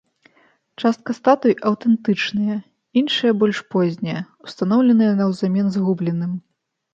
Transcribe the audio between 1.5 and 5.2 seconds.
аўтэнтычныя, іншыя больш познія, устаноўленыя